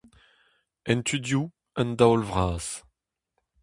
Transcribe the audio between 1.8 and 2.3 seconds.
un daol